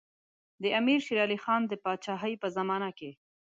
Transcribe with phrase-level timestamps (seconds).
[0.61, 3.11] د امیر شېر علي خان د پاچاهۍ په زمانه کې.